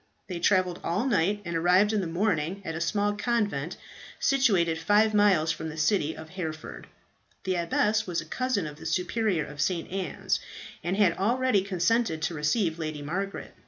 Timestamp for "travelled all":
0.39-1.05